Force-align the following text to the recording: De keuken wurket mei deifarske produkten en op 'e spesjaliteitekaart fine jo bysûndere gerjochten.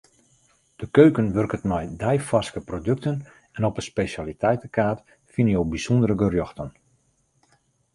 De 0.81 0.87
keuken 0.97 1.27
wurket 1.35 1.63
mei 1.71 1.85
deifarske 2.03 2.61
produkten 2.69 3.15
en 3.57 3.63
op 3.69 3.75
'e 3.77 3.83
spesjaliteitekaart 3.91 5.01
fine 5.33 5.51
jo 5.55 5.61
bysûndere 5.71 6.15
gerjochten. 6.23 6.69